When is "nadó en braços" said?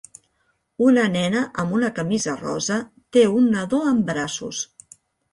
3.57-4.63